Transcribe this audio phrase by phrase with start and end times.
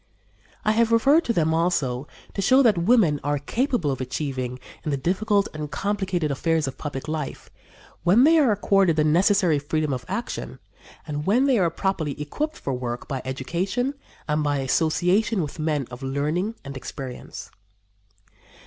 [0.65, 4.89] I have referred to them, also, to show what women are capable of achieving in
[4.89, 7.51] the difficult and complicated affairs of public life,
[8.01, 10.57] when they are accorded the necessary freedom of action
[11.05, 13.93] and when they are properly equipped for work by education
[14.27, 17.51] and by association with men of learning and experience.